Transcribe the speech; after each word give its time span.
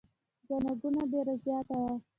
ګڼه 0.47 0.71
ګوڼه 0.81 1.03
ډېره 1.11 1.33
زیاته 1.45 1.75
وه. 1.81 1.93